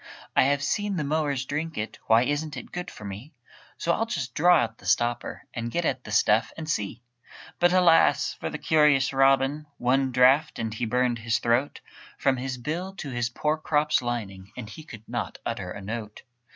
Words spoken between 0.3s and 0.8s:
"I have